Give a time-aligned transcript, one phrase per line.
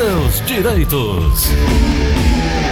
[0.00, 1.50] seus direitos.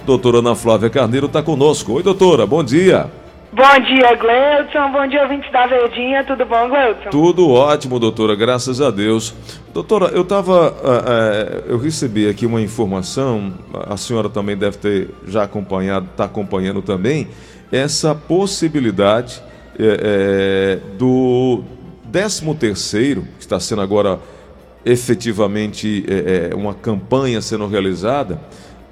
[0.06, 1.92] Doutora Ana Flávia Carneiro está conosco.
[1.92, 3.10] Oi, doutora, bom dia.
[3.52, 4.90] Bom dia, Gleudson.
[4.90, 6.24] Bom dia, ouvintes da Verdinha.
[6.24, 7.10] Tudo bom, Gleudson?
[7.10, 9.34] Tudo ótimo, doutora, graças a Deus.
[9.74, 10.70] Doutora, eu estava.
[10.70, 16.24] Uh, uh, eu recebi aqui uma informação, a senhora também deve ter já acompanhado, está
[16.24, 17.28] acompanhando também,
[17.70, 19.42] essa possibilidade
[19.78, 21.62] é, do
[22.10, 24.18] 13 terceiro, que está sendo agora
[24.84, 28.40] efetivamente é, uma campanha sendo realizada,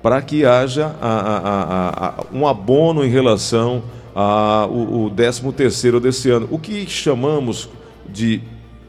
[0.03, 3.83] para que haja a, a, a, um abono em relação
[4.15, 7.69] ao o 13 terceiro desse ano, o que chamamos
[8.09, 8.41] de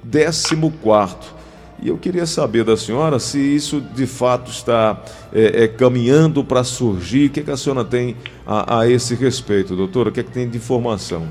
[0.09, 1.35] 14 quarto.
[1.81, 4.99] E eu queria saber da senhora se isso de fato está
[5.31, 7.27] é, é, caminhando para surgir.
[7.27, 10.09] O que, é que, a senhora tem a, a esse respeito, doutora?
[10.09, 11.27] O que, é que tem de informação?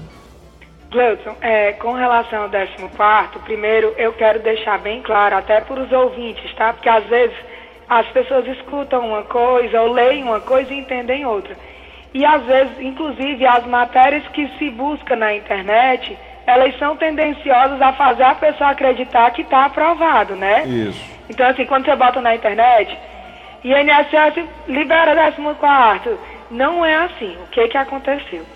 [0.96, 5.92] Gleudson, é, com relação ao 14, primeiro eu quero deixar bem claro, até para os
[5.92, 6.72] ouvintes, tá?
[6.72, 7.36] Porque às vezes
[7.86, 11.54] as pessoas escutam uma coisa ou leem uma coisa e entendem outra.
[12.14, 17.92] E às vezes, inclusive, as matérias que se busca na internet, elas são tendenciosas a
[17.92, 20.64] fazer a pessoa acreditar que está aprovado, né?
[20.64, 21.04] Isso.
[21.28, 22.96] Então, assim, quando você bota na internet,
[23.62, 26.18] INSS libera 14
[26.50, 27.36] não é assim.
[27.42, 28.55] O que que aconteceu?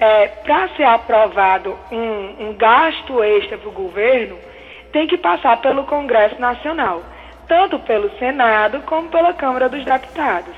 [0.00, 4.38] É, para ser aprovado um, um gasto extra para o governo,
[4.92, 7.02] tem que passar pelo Congresso Nacional,
[7.48, 10.54] tanto pelo Senado como pela Câmara dos Deputados.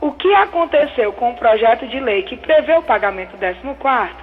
[0.00, 4.14] O que aconteceu com o projeto de lei que prevê o pagamento 14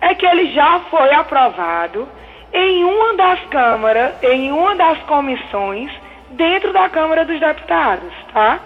[0.00, 2.06] é que ele já foi aprovado
[2.52, 5.90] em uma das câmaras, em uma das comissões
[6.30, 8.60] dentro da Câmara dos Deputados, tá?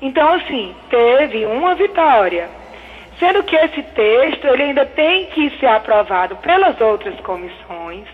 [0.00, 2.48] Então, assim, teve uma vitória.
[3.18, 8.04] Sendo que esse texto ele ainda tem que ser aprovado pelas outras comissões,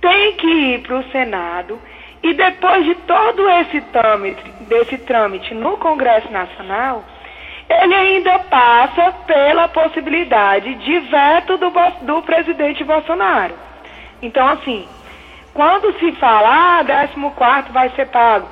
[0.00, 1.78] tem que ir para o Senado
[2.22, 7.04] e depois de todo esse trâmite, desse trâmite no Congresso Nacional,
[7.68, 13.54] ele ainda passa pela possibilidade de veto do, do presidente Bolsonaro.
[14.20, 14.86] Então, assim,
[15.54, 18.48] quando se fala, ah, 14 vai ser pago,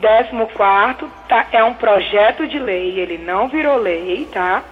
[0.00, 4.62] 14 tá, é um projeto de lei, ele não virou lei, tá?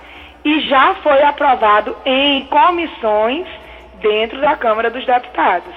[0.45, 3.47] E já foi aprovado em comissões
[4.01, 5.75] dentro da Câmara dos Deputados.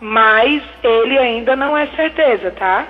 [0.00, 2.86] Mas ele ainda não é certeza, tá?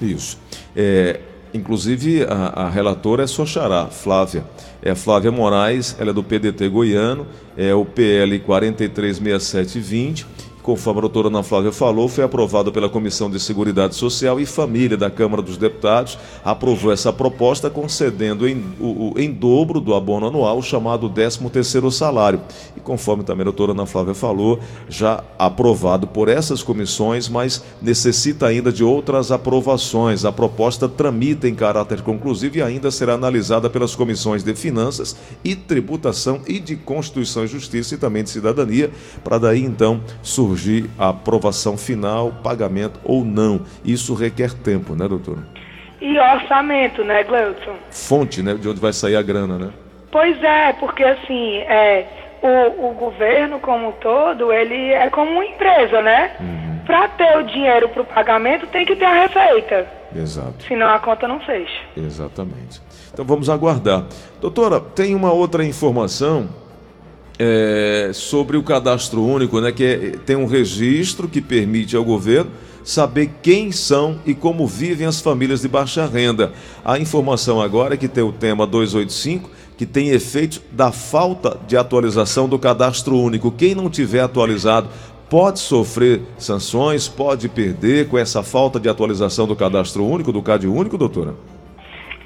[0.00, 0.40] Isso.
[0.76, 1.20] É,
[1.54, 4.44] inclusive, a, a relatora é Soxará, Flávia.
[4.82, 7.26] É Flávia Moraes, ela é do PDT goiano,
[7.56, 10.26] é o PL 436720
[10.62, 14.96] Conforme a doutora Ana Flávia falou, foi aprovado pela Comissão de Seguridade Social e Família
[14.96, 20.58] da Câmara dos Deputados, aprovou essa proposta concedendo em, o, em dobro do abono anual,
[20.58, 22.40] o chamado 13º salário.
[22.76, 28.46] E conforme também a doutora Ana Flávia falou, já aprovado por essas comissões, mas necessita
[28.46, 30.24] ainda de outras aprovações.
[30.24, 35.56] A proposta tramita em caráter conclusivo e ainda será analisada pelas comissões de Finanças e
[35.56, 38.90] Tributação e de Constituição e Justiça e também de Cidadania,
[39.24, 43.62] para daí então surgir surgir a aprovação final, pagamento ou não.
[43.82, 45.38] Isso requer tempo, né, doutor?
[46.00, 47.74] E orçamento, né, Gleudson?
[47.90, 49.70] Fonte, né, de onde vai sair a grana, né?
[50.12, 52.06] Pois é, porque assim, é,
[52.42, 56.32] o, o governo como um todo, ele é como uma empresa, né?
[56.40, 56.78] Uhum.
[56.84, 59.86] Para ter o dinheiro para o pagamento, tem que ter a receita.
[60.14, 60.64] Exato.
[60.66, 61.80] Senão a conta não fecha.
[61.96, 62.80] Exatamente.
[63.12, 64.04] Então vamos aguardar.
[64.40, 66.48] Doutora, tem uma outra informação
[67.42, 69.96] é, sobre o cadastro único, né, que é,
[70.26, 72.50] tem um registro que permite ao governo
[72.84, 76.52] saber quem são e como vivem as famílias de baixa renda.
[76.84, 81.78] A informação agora é que tem o tema 285, que tem efeito da falta de
[81.78, 83.50] atualização do cadastro único.
[83.50, 84.88] Quem não tiver atualizado
[85.30, 90.66] pode sofrer sanções, pode perder com essa falta de atualização do cadastro único, do CAD
[90.66, 91.34] único, doutora?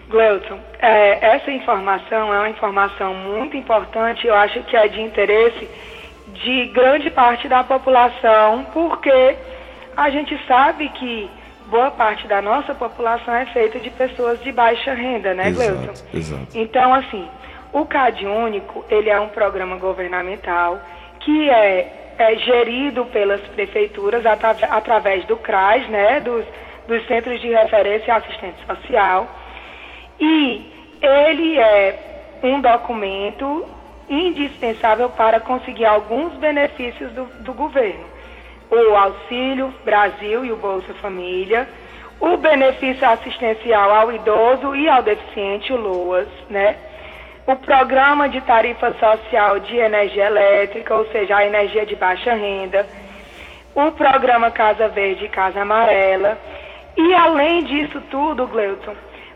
[0.08, 5.68] Gleuton, é, essa informação é uma informação muito importante, eu acho que é de interesse
[6.28, 9.36] de grande parte da população, porque
[9.96, 11.30] a gente sabe que
[11.66, 15.92] boa parte da nossa população é feita de pessoas de baixa renda, né, Gleuton?
[16.12, 16.46] Exato.
[16.54, 17.26] Então, assim,
[17.72, 20.80] o CAD Único, ele é um programa governamental
[21.20, 26.44] que é, é gerido pelas prefeituras atra através do CRAS, né, dos,
[26.86, 29.28] dos Centros de Referência e Assistência Social,
[30.20, 30.72] e
[31.02, 33.66] ele é um documento
[34.08, 38.04] indispensável para conseguir alguns benefícios do, do governo.
[38.70, 41.68] O Auxílio Brasil e o Bolsa Família,
[42.20, 46.76] o benefício assistencial ao idoso e ao deficiente, o LOAS, né?
[47.46, 52.86] O programa de tarifa social de energia elétrica, ou seja, a energia de baixa renda,
[53.74, 56.38] o programa Casa Verde e Casa Amarela
[56.96, 58.94] E além disso tudo, Gleuton,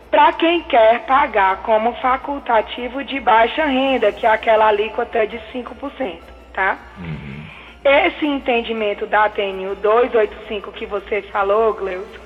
[0.09, 6.19] para quem quer pagar como facultativo de baixa renda, que é aquela alíquota de 5%,
[6.53, 6.77] tá?
[6.97, 7.45] Uhum.
[7.83, 12.19] Esse entendimento da TNU 285 que você falou, Gleuton,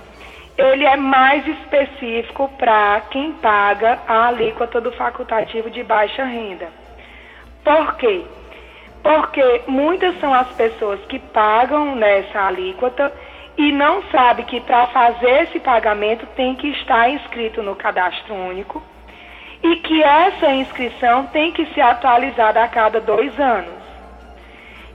[0.57, 6.69] ele é mais específico para quem paga a alíquota do facultativo de baixa renda.
[7.63, 8.24] Por quê?
[9.01, 13.12] Porque muitas são as pessoas que pagam nessa alíquota
[13.57, 18.81] e não sabe que para fazer esse pagamento tem que estar inscrito no cadastro único
[19.61, 23.83] e que essa inscrição tem que ser atualizada a cada dois anos.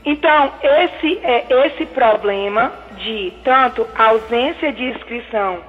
[0.04, 5.60] Então, esse, é, esse problema de tanto ausência de inscrição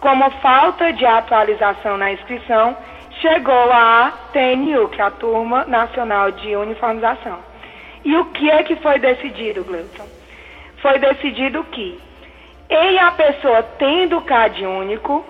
[0.00, 2.76] como falta de atualização na inscrição
[3.20, 7.38] chegou à TNU, que é a Turma Nacional de Uniformização.
[8.04, 10.06] E o que é que foi decidido, Gleuton?
[10.80, 12.00] Foi decidido que
[12.70, 15.24] em a pessoa tendo CAD único,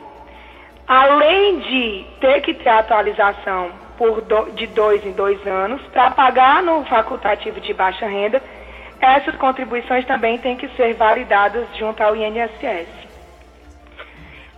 [0.87, 6.62] além de ter que ter atualização por do, de dois em dois anos, para pagar
[6.62, 8.42] no facultativo de baixa renda,
[9.00, 12.88] essas contribuições também têm que ser validadas junto ao INSS.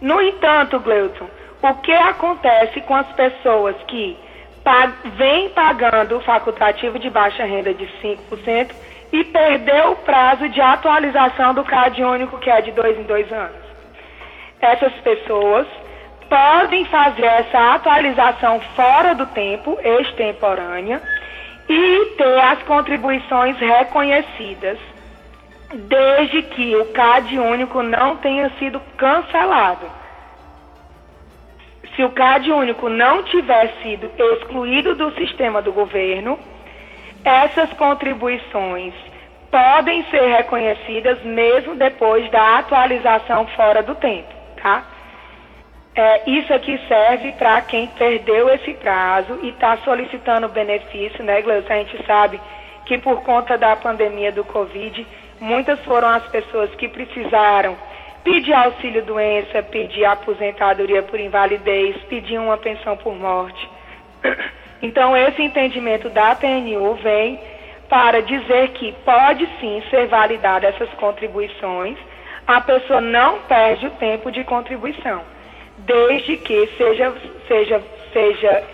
[0.01, 1.29] No entanto, Gleuton,
[1.63, 4.19] o que acontece com as pessoas que
[4.65, 8.75] pag vêm pagando o facultativo de baixa renda de 5%
[9.13, 13.31] e perdeu o prazo de atualização do CAD único, que é de dois em dois
[13.31, 13.61] anos.
[14.61, 15.67] Essas pessoas
[16.29, 21.03] podem fazer essa atualização fora do tempo, extemporânea,
[21.69, 24.79] e ter as contribuições reconhecidas,
[25.75, 29.87] desde que o CAD único não tenha sido cancelado.
[31.95, 36.39] Se o CAD único não tiver sido excluído do sistema do governo,
[37.25, 38.95] essas contribuições
[39.51, 44.33] podem ser reconhecidas mesmo depois da atualização fora do tempo,
[44.63, 44.85] tá?
[45.95, 51.71] É, isso aqui serve para quem perdeu esse prazo e está solicitando benefício, né, Gleus?
[51.71, 52.41] A gente sabe
[52.87, 55.07] que por conta da pandemia do Covid,
[55.39, 57.77] muitas foram as pessoas que precisaram
[58.25, 63.69] pedir auxílio doença, pedir aposentadoria por invalidez, pedir uma pensão por morte.
[64.83, 67.39] Então, esse entendimento da PNU vem
[67.89, 71.97] para dizer que pode sim ser validada essas contribuições,
[72.47, 75.21] a pessoa não perde o tempo de contribuição,
[75.79, 77.15] desde que seja,
[77.47, 77.83] seja,
[78.13, 78.65] seja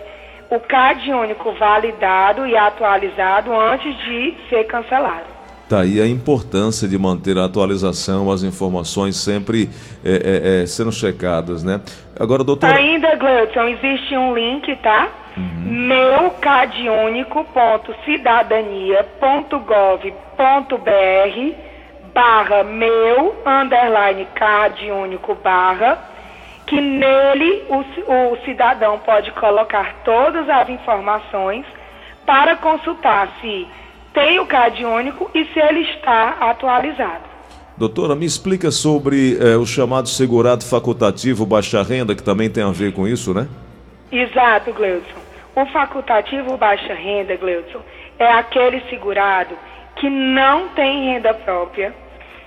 [0.49, 5.39] o CAD único validado e atualizado antes de ser cancelado.
[5.69, 9.69] Tá aí a importância de manter a atualização, as informações sempre
[10.03, 11.79] é, é, é, sendo checadas, né?
[12.19, 12.73] Agora, doutor.
[12.73, 15.07] Ainda, Gleudson, existe um link, tá?
[15.39, 15.87] Uhum.
[22.13, 25.97] barra meu underline cad único barra
[26.65, 27.79] que nele o,
[28.33, 31.65] o cidadão pode colocar todas as informações
[32.25, 33.67] para consultar se
[34.13, 37.23] tem o CAD único e se ele está atualizado.
[37.77, 42.71] Doutora, me explica sobre eh, o chamado segurado facultativo baixa renda, que também tem a
[42.71, 43.47] ver com isso, né?
[44.11, 45.28] Exato, Gleudson.
[45.55, 47.81] O facultativo baixa renda, Gleudson,
[48.17, 49.57] é aquele segurado
[49.95, 51.93] que não tem renda própria,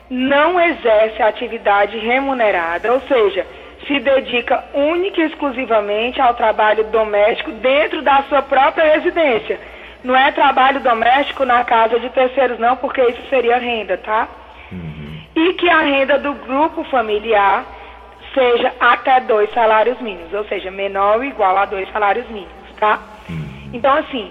[0.08, 3.46] não exerce atividade remunerada, ou seja,
[3.86, 9.58] se dedica única e exclusivamente ao trabalho doméstico dentro da sua própria residência
[10.04, 14.28] não é trabalho doméstico na casa de terceiros, não, porque isso seria renda, tá?
[14.70, 15.20] Uhum.
[15.34, 17.64] E que a renda do grupo familiar
[18.34, 22.98] seja até dois salários mínimos, ou seja, menor ou igual a dois salários mínimos, tá?
[23.30, 23.70] Uhum.
[23.72, 24.28] Então, assim,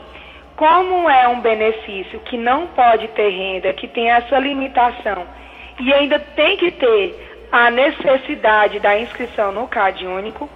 [0.58, 5.26] como é um benefício que não pode ter renda, que tem essa limitação,
[5.80, 10.50] e ainda tem que ter a necessidade da inscrição no CAD único,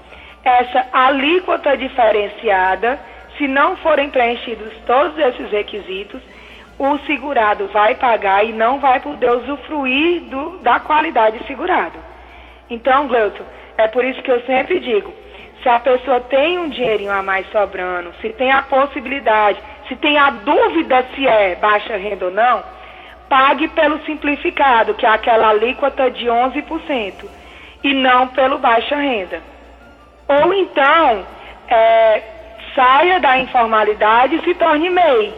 [0.44, 3.00] essa alíquota diferenciada
[3.38, 6.22] se não forem preenchidos todos esses requisitos,
[6.78, 11.98] o segurado vai pagar e não vai poder usufruir do, da qualidade segurado.
[12.70, 13.44] Então, Gleuton,
[13.78, 15.14] é por isso que eu sempre digo,
[15.66, 20.16] se a pessoa tem um dinheirinho a mais sobrando, se tem a possibilidade, se tem
[20.16, 22.64] a dúvida se é baixa renda ou não,
[23.28, 27.26] pague pelo simplificado, que é aquela alíquota de 11%,
[27.84, 29.42] e não pelo baixa renda.
[30.28, 31.26] Ou então,
[31.68, 32.22] é,
[32.76, 35.34] saia da informalidade e se torne MEI.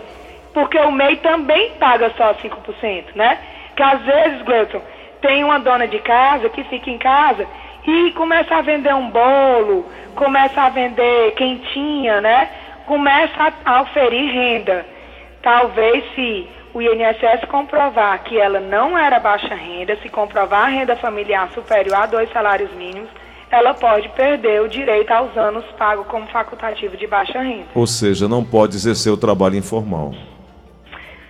[0.53, 3.37] Porque o MEI também paga só 5%, né?
[3.77, 4.81] Que às vezes, Gleuton,
[5.21, 7.47] tem uma dona de casa que fica em casa
[7.87, 12.49] e começa a vender um bolo, começa a vender quentinha, né?
[12.85, 14.85] Começa a, oferir renda.
[15.41, 20.97] Talvez se o INSS comprovar que ela não era baixa renda, se comprovar a renda
[20.97, 23.09] familiar superior a dois salários mínimos,
[23.49, 27.67] ela pode perder o direito aos anos pagos como facultativo de baixa renda.
[27.73, 30.13] Ou seja, não pode exercer o trabalho informal.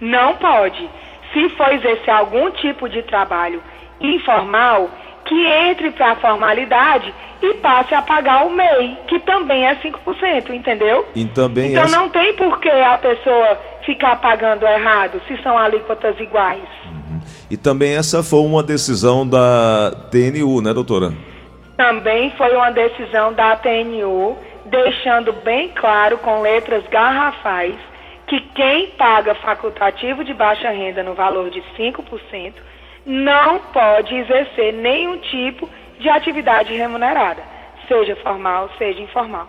[0.01, 0.89] Não pode.
[1.31, 3.61] Se for exercer algum tipo de trabalho
[4.01, 4.89] informal,
[5.27, 10.49] que entre para a formalidade e passe a pagar o MEI, que também é 5%,
[10.49, 11.05] entendeu?
[11.13, 11.97] E também então essa...
[11.97, 16.63] não tem por que a pessoa ficar pagando errado se são alíquotas iguais.
[16.85, 17.19] Uhum.
[17.51, 21.13] E também essa foi uma decisão da TNU, né, doutora?
[21.75, 27.75] Também foi uma decisão da TNU, deixando bem claro com letras garrafais
[28.25, 32.53] que quem paga facultativo de baixa renda no valor de 5%
[33.07, 37.41] não pode exercer nenhum tipo de atividade remunerada,
[37.87, 39.47] seja formal, seja informal.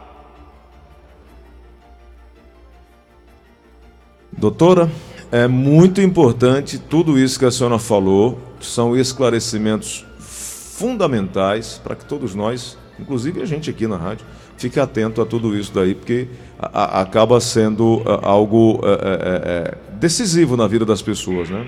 [4.30, 4.88] Doutora,
[5.32, 12.36] é muito importante tudo isso que a senhora falou, são esclarecimentos fundamentais para que todos
[12.36, 14.24] nós, inclusive a gente aqui na rádio,
[14.56, 19.74] fique atento a tudo isso daí, porque a, a, acaba sendo a, é, algo é,
[19.90, 21.66] é, decisivo na vida das pessoas, né?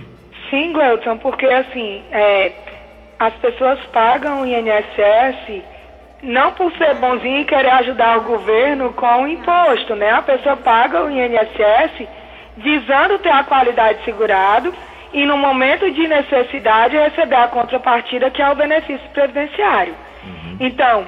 [0.50, 2.52] Sim, Gleuton, porque assim, é,
[3.18, 5.62] as pessoas pagam o INSS
[6.22, 10.10] não por ser bonzinho e querer ajudar o governo com o imposto, né?
[10.10, 12.06] A pessoa paga o INSS
[12.56, 14.74] visando ter a qualidade segurado
[15.12, 19.94] e no momento de necessidade receber a contrapartida que é o benefício previdenciário.
[20.22, 20.56] Uhum.
[20.60, 21.06] Então,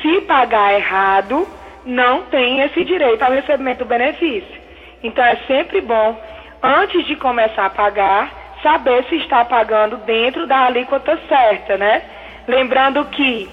[0.00, 1.46] se pagar errado,
[1.84, 4.62] não tem esse direito ao recebimento do benefício.
[5.02, 6.18] Então é sempre bom,
[6.62, 12.02] antes de começar a pagar, saber se está pagando dentro da alíquota certa, né?
[12.48, 13.48] Lembrando que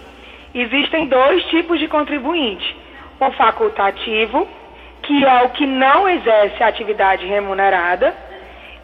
[0.55, 2.75] existem dois tipos de contribuinte:
[3.19, 4.47] o facultativo,
[5.03, 8.15] que é o que não exerce atividade remunerada,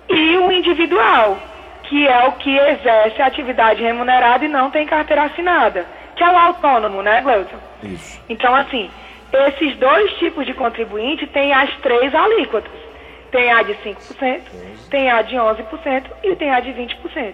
[0.09, 1.37] e o individual,
[1.83, 6.37] que é o que exerce atividade remunerada e não tem carteira assinada, que é o
[6.37, 7.57] autônomo, né, Gleuton?
[7.83, 8.21] Isso.
[8.27, 8.89] Então, assim,
[9.33, 12.86] esses dois tipos de contribuinte têm as três alíquotas.
[13.31, 14.41] Tem a de 5%,
[14.89, 17.33] tem a de 11% e tem a de 20%.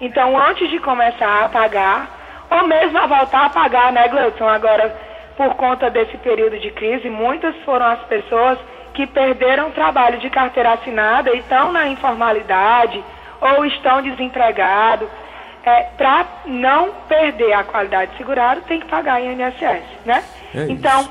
[0.00, 4.48] Então, antes de começar a pagar, ou mesmo a voltar a pagar, né, Gleuton?
[4.48, 4.94] Agora,
[5.36, 8.58] por conta desse período de crise, muitas foram as pessoas
[8.94, 13.02] que perderam o trabalho de carteira assinada e estão na informalidade
[13.40, 15.08] ou estão desempregados.
[15.64, 20.24] É, Para não perder a qualidade segurada, tem que pagar INSS, né?
[20.54, 21.08] É então,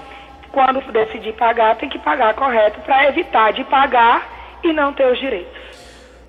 [0.56, 5.20] quando decidir pagar, tem que pagar correto para evitar de pagar e não ter os
[5.20, 5.52] direitos.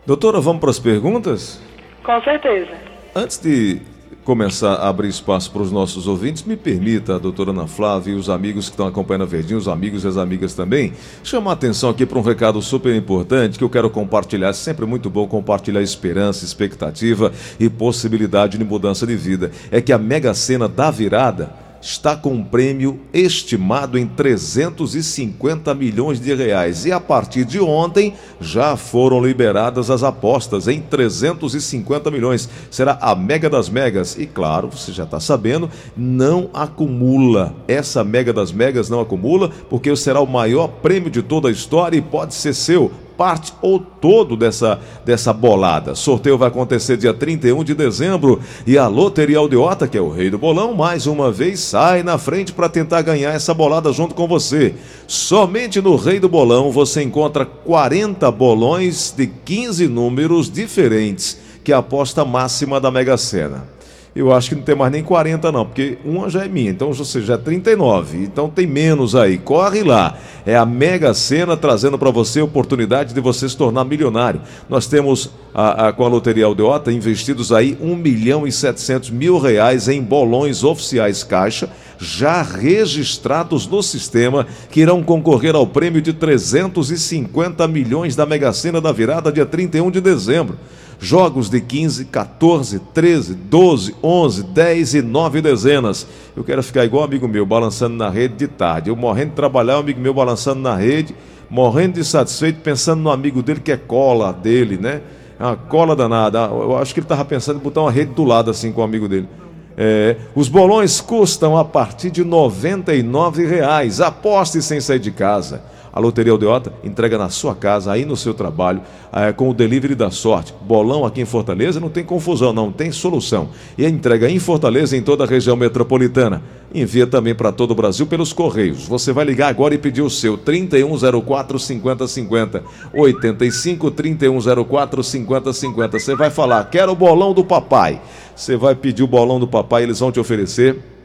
[0.05, 1.63] Doutora, vamos para as perguntas?
[2.03, 2.73] Com certeza.
[3.15, 3.81] Antes de
[4.25, 8.17] começar a abrir espaço para os nossos ouvintes, me permita, a doutora Ana Flávia e
[8.17, 10.93] os amigos que estão acompanhando a Verdinho, os amigos e as amigas também,
[11.23, 14.49] chamar a atenção aqui para um recado super importante que eu quero compartilhar.
[14.49, 19.53] É sempre muito bom compartilhar esperança, expectativa e possibilidade de mudança de vida.
[19.71, 26.21] É que a Mega Sena da Virada está com um prêmio estimado em 350 milhões
[26.21, 26.85] de reais.
[26.85, 32.49] E a partir de ontem já foram liberadas as apostas em 350 milhões.
[32.71, 34.17] Será a mega das megas.
[34.19, 37.55] E claro, você já está sabendo, não acumula.
[37.69, 41.97] Essa mega das megas não acumula, porque será o maior prêmio de toda a história
[41.97, 45.95] e pode ser seu parte ou todo dessa, dessa bolada.
[45.95, 50.31] Sorteio vai acontecer dia 31 de dezembro e a Loteria Aldeota, que é o rei
[50.31, 54.27] do bolão, mais uma vez sai na frente para tentar ganhar essa bolada junto com
[54.27, 54.75] você.
[55.07, 61.75] Somente no Rei do Bolão você encontra 40 bolões de 15 números diferentes, que é
[61.75, 63.76] a aposta máxima da Mega Sena
[64.17, 66.93] eu acho que não tem mais nem 40 não, porque uma já é minha, então
[66.95, 70.17] seja, já é 39, então tem menos aí, corre lá.
[70.47, 74.41] É a Mega Sena trazendo para você a oportunidade de você se tornar milionário.
[74.71, 79.39] Nós temos a, a, com a Loteria Aldeota investidos aí 1 milhão e 700 mil
[79.39, 81.69] reais em bolões oficiais caixa,
[81.99, 88.81] já registrados no sistema, que irão concorrer ao prêmio de 350 milhões da Mega Sena
[88.81, 90.57] da virada dia 31 de dezembro
[90.99, 96.07] jogos de 15, 14, 13, 12, 11, 10 e 9 dezenas.
[96.37, 98.91] Eu quero ficar igual um amigo meu, balançando na rede de tarde.
[98.91, 101.15] Eu morrendo de trabalhar, um amigo meu balançando na rede,
[101.51, 105.03] morrendo de satisfeito, pensando no amigo dele que é cola dele, né?
[105.39, 106.39] É uma cola danada.
[106.47, 108.85] Eu acho que ele estava pensando em botar uma rede do lado assim com o
[108.85, 109.29] amigo dele.
[109.77, 114.05] É, os bolões custam a partir de R$ 99,00.
[114.05, 115.63] Aposte sem sair de casa.
[115.97, 119.95] A Loteria Aldeota entrega na sua casa, aí no seu trabalho, é, com o delivery
[119.95, 120.53] da sorte.
[120.61, 123.49] Bolão aqui em Fortaleza não tem confusão, não tem solução.
[123.79, 126.43] E a entrega em Fortaleza em toda a região metropolitana.
[126.75, 128.87] Envia também para todo o Brasil pelos Correios.
[128.87, 132.63] Você vai ligar agora e pedir o seu 3104 5050.
[132.93, 135.99] 85 3104 5050.
[135.99, 138.03] Você vai falar, quero o bolão do papai.
[138.35, 140.96] Você vai pedir o bolão do papai, eles vão te oferecer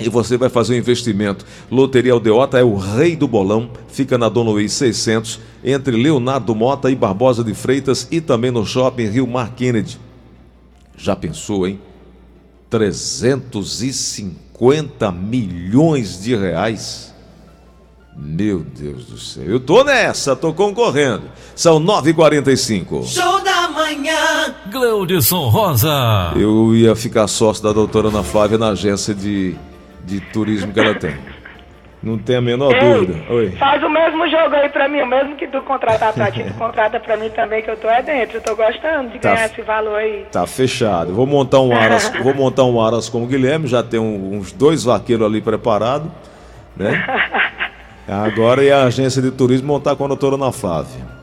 [0.00, 1.44] e você vai fazer um investimento.
[1.70, 6.90] Loteria Aldeota é o rei do bolão, fica na Dom Luiz 600, entre Leonardo Mota
[6.90, 9.98] e Barbosa de Freitas e também no shopping Rio Mar Kennedy.
[10.96, 11.80] Já pensou, hein?
[12.70, 17.14] 350 milhões de reais?
[18.16, 19.44] Meu Deus do céu.
[19.44, 21.22] Eu tô nessa, tô concorrendo.
[21.54, 23.06] São 9h45.
[23.06, 24.52] Show da manhã.
[24.72, 26.32] Gleudson Rosa.
[26.34, 29.54] Eu ia ficar sócio da doutora Ana Flávia na agência de
[30.04, 31.16] de turismo que ela tem.
[32.02, 33.32] Não tem a menor Ei, dúvida.
[33.32, 33.50] Oi.
[33.52, 36.54] Faz o mesmo jogo aí pra mim, o mesmo que tu contratar pra ti, tu
[36.58, 38.36] contrata pra mim também, que eu tô aí dentro.
[38.36, 40.26] Eu tô gostando de tá, ganhar esse valor aí.
[40.30, 41.12] Tá fechado.
[41.12, 44.52] Vou montar um aras, vou montar um aras com o Guilherme, já tem um, uns
[44.52, 46.08] dois vaqueiros ali preparados,
[46.76, 47.04] né?
[48.06, 51.17] Agora e a agência de turismo montar com a doutora Ana Flávia.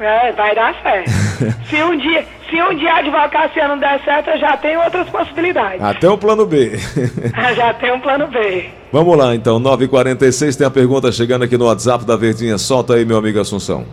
[0.00, 1.10] É, vai dar certo.
[1.68, 5.06] se, um dia, se um dia a advocacia não der certo, eu já tenho outras
[5.10, 5.82] possibilidades.
[5.82, 6.78] Até o plano B.
[7.54, 8.70] já tem um plano B.
[8.90, 12.56] Vamos lá, então, 9h46, tem a pergunta chegando aqui no WhatsApp da Verdinha.
[12.56, 13.84] Solta aí, meu amigo Assunção.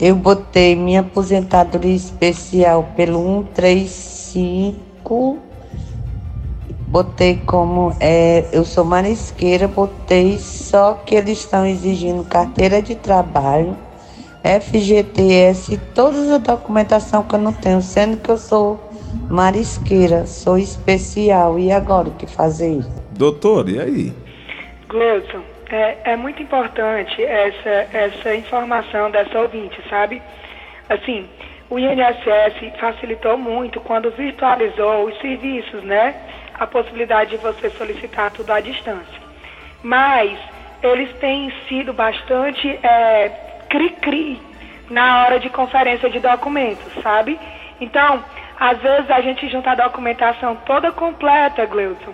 [0.00, 5.38] Eu botei minha aposentadoria especial pelo 135.
[6.88, 13.76] Botei como é, eu sou marisqueira, botei só que eles estão exigindo carteira de trabalho
[14.44, 18.78] FGTS, toda a documentação que eu não tenho, sendo que eu sou
[19.30, 21.58] marisqueira, sou especial.
[21.58, 22.84] E agora o que fazer?
[23.12, 24.12] Doutor, e aí?
[24.86, 30.20] Gleudson, é, é muito importante essa, essa informação dessa ouvinte, sabe?
[30.90, 31.26] Assim,
[31.70, 36.14] o INSS facilitou muito quando virtualizou os serviços, né?
[36.54, 39.24] A possibilidade de você solicitar tudo à distância.
[39.82, 40.38] Mas
[40.82, 43.43] eles têm sido bastante é,
[43.74, 44.40] cri-cri
[44.88, 47.38] na hora de conferência de documentos, sabe?
[47.80, 48.22] Então,
[48.58, 52.12] às vezes a gente junta a documentação toda completa, Gleuton,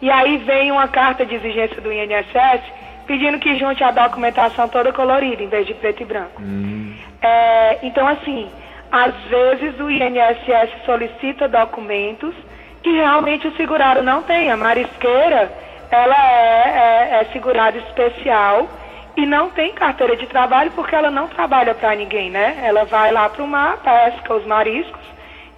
[0.00, 2.62] e aí vem uma carta de exigência do INSS
[3.06, 6.40] pedindo que junte a documentação toda colorida, em vez de preto e branco.
[6.40, 6.94] Hum.
[7.20, 8.48] É, então, assim,
[8.90, 12.34] às vezes o INSS solicita documentos
[12.82, 14.50] que realmente o segurado não tem.
[14.50, 15.52] A marisqueira,
[15.90, 18.68] ela é, é, é segurado especial
[19.16, 22.60] e não tem carteira de trabalho porque ela não trabalha para ninguém, né?
[22.62, 25.00] Ela vai lá para o mar, pesca os mariscos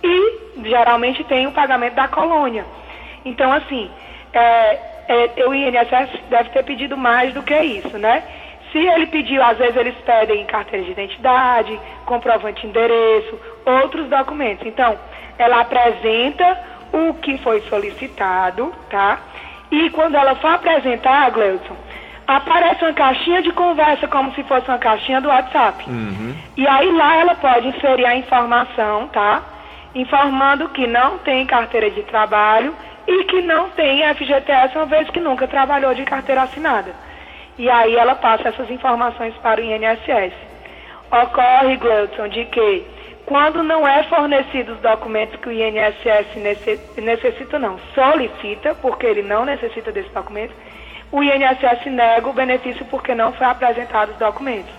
[0.03, 2.65] e geralmente tem o pagamento da colônia.
[3.25, 3.91] Então, assim,
[4.33, 8.23] é, é, o INSS deve ter pedido mais do que isso, né?
[8.73, 14.67] Se ele pediu, às vezes eles pedem carteira de identidade, comprovante de endereço, outros documentos.
[14.67, 14.99] Então,
[15.39, 16.59] ela apresenta
[16.93, 19.21] o que foi solicitado, tá?
[19.71, 21.77] E quando ela for apresentar, Gleudson,
[22.27, 25.89] aparece uma caixinha de conversa como se fosse uma caixinha do WhatsApp.
[25.89, 26.35] Uhum.
[26.57, 29.43] E aí lá ela pode inserir a informação, tá?
[29.95, 32.75] Informando que não tem carteira de trabalho
[33.07, 36.93] e que não tem FGTS, uma vez que nunca trabalhou de carteira assinada.
[37.59, 40.33] E aí ela passa essas informações para o INSS.
[41.11, 42.85] Ocorre, Gleuton, de que
[43.27, 46.35] quando não é fornecido os documentos que o INSS
[46.97, 50.53] necessita, não, solicita, porque ele não necessita desse documento,
[51.15, 54.73] o INSS nega o benefício porque não foi apresentado os documentos.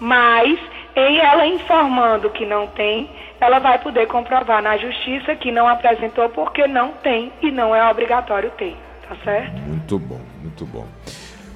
[0.00, 0.58] Mas,
[0.96, 6.26] em ela informando que não tem, ela vai poder comprovar na justiça que não apresentou
[6.30, 8.74] porque não tem e não é obrigatório ter.
[9.06, 9.60] Tá certo?
[9.60, 10.86] Muito bom, muito bom.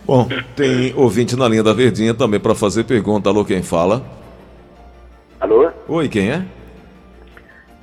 [0.04, 3.30] Bom, tem ouvinte na linha da Verdinha também para fazer pergunta.
[3.30, 4.02] Alô, quem fala?
[5.40, 5.70] Alô?
[5.88, 6.44] Oi, quem é?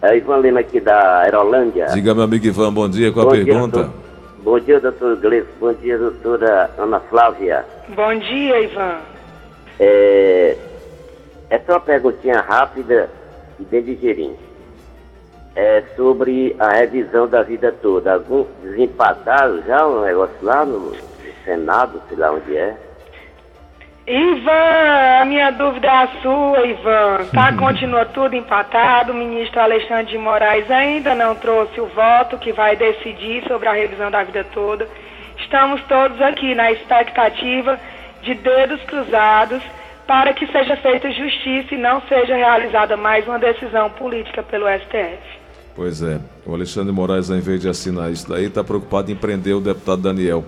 [0.03, 1.87] É Ivan Lima aqui da Aerolândia.
[1.87, 3.11] Diga, meu amigo Ivan, bom dia.
[3.11, 3.83] Qual bom a pergunta?
[3.85, 4.04] Dia,
[4.45, 5.47] Bom dia, doutor Gleice.
[5.59, 7.65] Bom dia, doutora Ana Flávia.
[7.89, 8.99] Bom dia, Ivan.
[9.79, 10.55] É,
[11.49, 13.09] é uma perguntinha rápida
[13.59, 14.35] e bem digerinha.
[15.55, 18.13] É sobre a revisão da vida toda.
[18.13, 20.95] Algum desempatado já um negócio lá no
[21.43, 22.77] Senado, sei lá onde é?
[24.07, 27.25] Ivan, a minha dúvida é a sua, Ivan.
[27.33, 29.11] Tá, continua tudo empatado.
[29.11, 33.73] O ministro Alexandre de Moraes ainda não trouxe o voto que vai decidir sobre a
[33.73, 34.87] revisão da vida toda.
[35.39, 37.79] Estamos todos aqui na expectativa
[38.21, 39.63] de dedos cruzados
[40.05, 45.45] para que seja feita justiça e não seja realizada mais uma decisão política pelo STF.
[45.75, 49.15] Pois é, o Alexandre de Moraes, ao invés de assinar isso daí, está preocupado em
[49.15, 50.45] prender o deputado Daniel.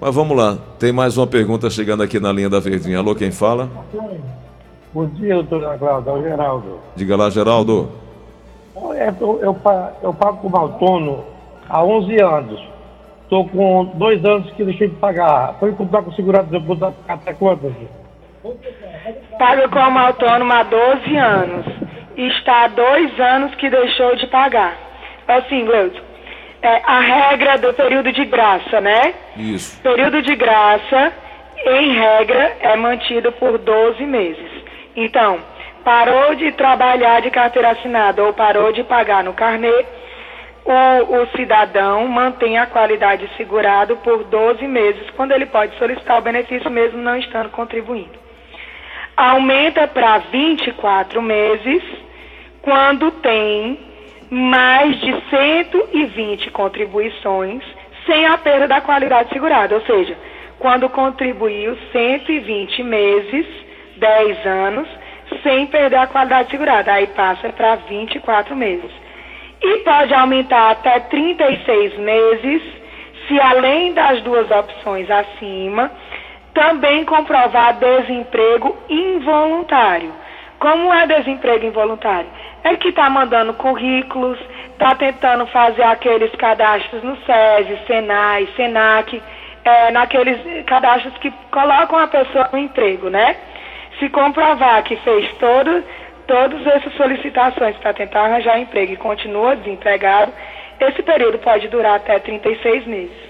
[0.00, 2.98] Mas vamos lá, tem mais uma pergunta chegando aqui na linha da Verdinha.
[2.98, 3.68] Alô, quem fala?
[4.92, 6.80] Bom dia, doutora Cláudia, é o Geraldo.
[6.94, 7.90] Diga lá, Geraldo.
[8.94, 9.56] É, Eu, eu,
[10.02, 11.24] eu pago como autônomo
[11.68, 12.62] há 11 anos.
[13.22, 15.56] Estou com dois anos que deixei de pagar.
[15.58, 17.72] Foi comprar com segurado, eu vou dar até quantas?
[19.38, 21.66] Paga como autônomo há 12 anos.
[22.16, 24.76] E está há dois anos que deixou de pagar.
[25.26, 26.00] Assim, Gleudson,
[26.62, 29.14] é, a regra do período de graça, né?
[29.36, 29.80] Isso.
[29.82, 31.12] Período de graça,
[31.64, 34.50] em regra, é mantido por 12 meses.
[34.94, 35.38] Então,
[35.84, 39.84] parou de trabalhar de carteira assinada ou parou de pagar no carnê,
[40.64, 46.22] o, o cidadão mantém a qualidade segurado por 12 meses, quando ele pode solicitar o
[46.22, 48.18] benefício mesmo não estando contribuindo.
[49.16, 51.82] Aumenta para 24 meses
[52.62, 53.78] quando tem
[54.30, 57.62] mais de 120 contribuições
[58.04, 60.16] sem a perda da qualidade segurada, ou seja,
[60.58, 63.46] quando contribuiu 120 meses,
[63.96, 64.88] 10 anos,
[65.42, 68.90] sem perder a qualidade segurada, aí passa para 24 meses.
[69.62, 72.62] E pode aumentar até 36 meses,
[73.26, 75.90] se além das duas opções acima,
[76.54, 80.12] também comprovar desemprego involuntário.
[80.58, 82.28] Como é desemprego involuntário?
[82.64, 84.38] É que está mandando currículos,
[84.72, 89.22] está tentando fazer aqueles cadastros no SESI, Senai, Senac,
[89.64, 93.36] é, naqueles cadastros que colocam a pessoa no emprego, né?
[93.98, 95.84] Se comprovar que fez todo,
[96.26, 100.32] todas essas solicitações para tentar arranjar emprego e continua desempregado,
[100.80, 103.26] esse período pode durar até 36 meses.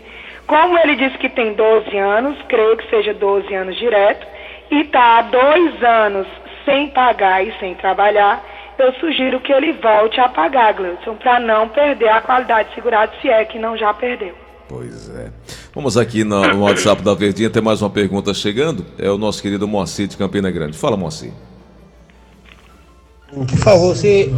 [0.46, 4.26] Como ele disse que tem 12 anos, creio que seja 12 anos direto,
[4.70, 6.26] e está há dois anos
[6.66, 8.44] sem pagar e sem trabalhar,
[8.78, 13.28] eu sugiro que ele volte a pagar, Gleudson, para não perder a qualidade segurada, se
[13.28, 14.34] é que não já perdeu.
[14.68, 15.30] Pois é.
[15.74, 18.84] Vamos aqui no, no WhatsApp da Verdinha, tem mais uma pergunta chegando.
[18.98, 20.76] É o nosso querido Moacir de Campina Grande.
[20.76, 21.32] Fala, Moacir.
[23.32, 24.30] Por favor, você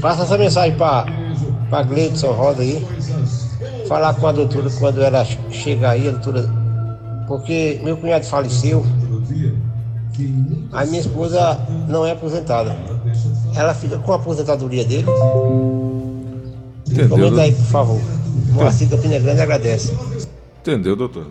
[0.00, 1.06] passa essa mensagem para
[1.72, 2.86] a Gleidson Rosa aí.
[3.88, 6.48] Falar com a doutora quando ela chegar aí, a doutora.
[7.26, 8.84] Porque meu cunhado faleceu.
[10.72, 12.76] A minha esposa não é aposentada.
[13.56, 15.06] Ela fica com a aposentadoria dele.
[16.90, 18.00] Entendeu, Comenta aí, por favor.
[18.52, 19.92] Moacir Campina Grande agradece.
[20.60, 21.26] Entendeu, doutor?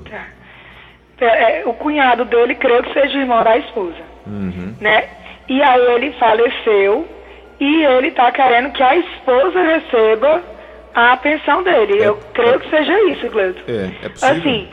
[1.19, 3.95] É, é, o cunhado dele, creio que seja o irmão da esposa,
[4.27, 4.73] Uhum.
[4.81, 5.05] né?
[5.47, 7.07] E aí ele faleceu
[7.59, 10.41] e ele está querendo que a esposa receba
[10.93, 12.03] a pensão dele.
[12.03, 13.61] Eu creio que seja isso, Gleudson.
[13.67, 14.35] É, é possível.
[14.37, 14.67] Assim,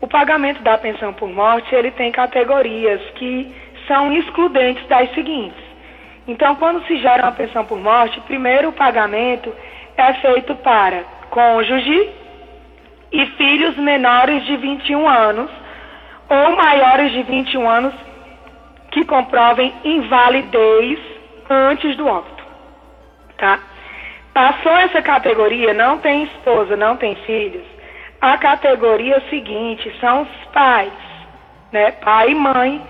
[0.00, 3.54] o pagamento da pensão por morte, ele tem categorias que
[3.86, 5.64] são excludentes das seguintes.
[6.28, 9.52] Então, quando se gera uma pensão por morte, primeiro o pagamento
[9.96, 12.10] é feito para cônjuge
[13.12, 15.50] e filhos menores de 21 anos
[16.28, 17.94] ou maiores de 21 anos
[18.90, 20.98] que comprovem invalidez
[21.48, 22.44] antes do óbito,
[23.36, 23.60] tá?
[24.34, 27.64] Passou essa categoria, não tem esposa, não tem filhos,
[28.26, 30.92] a categoria seguinte são os pais,
[31.72, 31.92] né?
[31.92, 32.82] Pai e mãe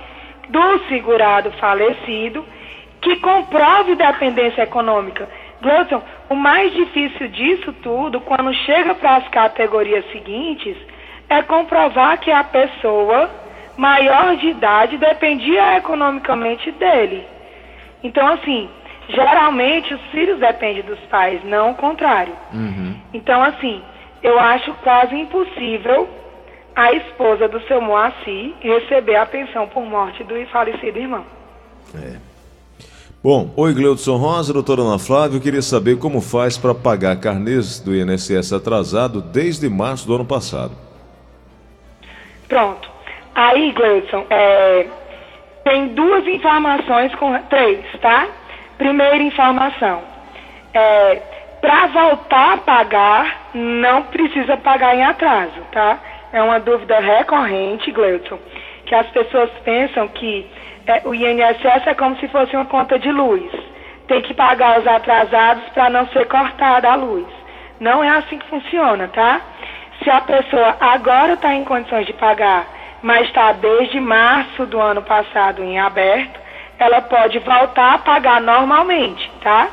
[0.49, 2.45] do segurado falecido
[3.01, 5.29] que comprove dependência econômica.
[5.61, 10.77] Gleudson, o mais difícil disso tudo, quando chega para as categorias seguintes,
[11.29, 13.31] é comprovar que a pessoa
[13.77, 17.27] maior de idade dependia economicamente dele.
[18.03, 18.69] Então, assim,
[19.09, 22.35] geralmente os filhos dependem dos pais, não o contrário.
[23.13, 23.83] Então, assim,
[24.23, 26.09] eu acho quase impossível
[26.75, 31.25] a esposa do seu Moacir receber a pensão por morte do falecido irmão.
[33.23, 37.81] Bom, oi Gleudson Rosa, doutora Ana Flávia, eu queria saber como faz para pagar carnês
[37.81, 40.73] do INSS atrasado desde março do ano passado.
[42.47, 42.89] Pronto.
[43.35, 44.87] Aí, Gleudson, é,
[45.65, 48.29] tem duas informações, com, três, tá?
[48.79, 50.03] Primeira informação.
[50.73, 51.23] É,
[51.61, 55.99] para voltar a pagar, não precisa pagar em atraso, tá?
[56.33, 58.39] É uma dúvida recorrente, Gleudson,
[58.85, 60.49] que as pessoas pensam que
[60.87, 63.51] é, o INSS é como se fosse uma conta de luz.
[64.07, 67.27] Tem que pagar os atrasados para não ser cortada a luz.
[67.81, 69.41] Não é assim que funciona, tá?
[70.03, 72.67] Se a pessoa agora está em condições de pagar,
[73.03, 76.39] mas está desde março do ano passado em aberto,
[76.79, 79.69] ela pode voltar a pagar normalmente, tá?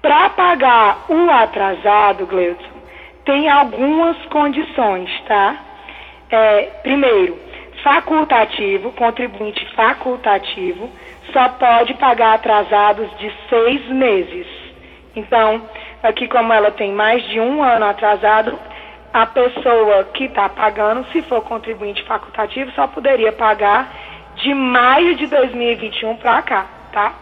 [0.00, 2.78] Para pagar o atrasado, Gleudson,
[3.24, 5.56] tem algumas condições, tá?
[6.30, 7.38] É, primeiro,
[7.82, 10.88] facultativo, contribuinte facultativo,
[11.32, 14.46] só pode pagar atrasados de seis meses.
[15.16, 15.62] Então,
[16.02, 18.58] aqui como ela tem mais de um ano atrasado,
[19.12, 23.92] a pessoa que está pagando, se for contribuinte facultativo, só poderia pagar
[24.36, 27.12] de maio de 2021 para cá, tá?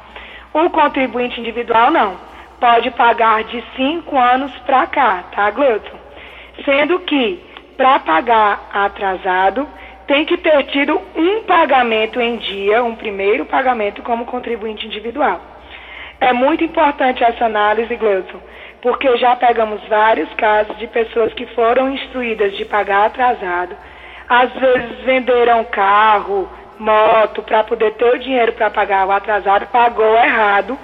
[0.52, 2.16] O contribuinte individual não.
[2.60, 5.98] Pode pagar de cinco anos para cá, tá, Gleuton?
[6.64, 7.38] Sendo que,
[7.76, 9.68] para pagar atrasado,
[10.06, 15.40] tem que ter tido um pagamento em dia, um primeiro pagamento como contribuinte individual.
[16.18, 18.40] É muito importante essa análise, Gleuton,
[18.80, 23.76] porque já pegamos vários casos de pessoas que foram instruídas de pagar atrasado,
[24.28, 30.14] às vezes venderam carro, moto para poder ter o dinheiro para pagar o atrasado, pagou
[30.16, 30.78] errado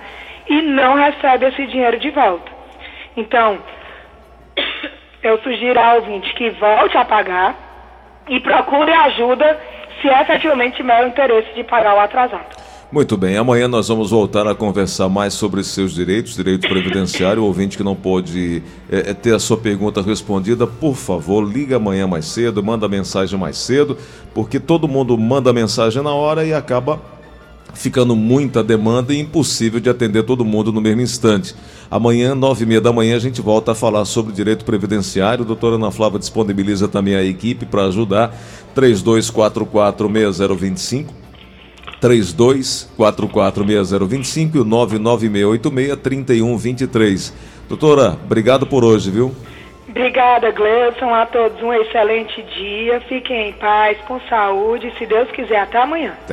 [0.52, 2.52] e não recebe esse dinheiro de volta.
[3.16, 3.58] Então,
[5.22, 7.56] eu sugiro ao ouvinte que volte a pagar
[8.28, 9.58] e procure ajuda
[10.02, 12.60] se efetivamente tiver o interesse de pagar o atrasado.
[12.92, 17.42] Muito bem, amanhã nós vamos voltar a conversar mais sobre seus direitos, direito previdenciário.
[17.42, 22.06] O ouvinte que não pode é, ter a sua pergunta respondida, por favor, liga amanhã
[22.06, 23.96] mais cedo, manda mensagem mais cedo,
[24.34, 27.00] porque todo mundo manda mensagem na hora e acaba
[27.74, 31.54] ficando muita demanda e impossível de atender todo mundo no mesmo instante.
[31.90, 35.44] Amanhã, nove e meia da manhã, a gente volta a falar sobre direito previdenciário.
[35.44, 38.34] Doutora Ana Flávia disponibiliza também a equipe para ajudar.
[38.74, 41.22] 32446025
[42.02, 47.32] 32446025 e o 996863123.
[47.68, 49.32] Doutora, obrigado por hoje, viu?
[49.88, 51.14] Obrigada, Gleison.
[51.14, 53.00] A todos um excelente dia.
[53.02, 54.92] Fiquem em paz, com saúde.
[54.98, 56.14] Se Deus quiser, até amanhã.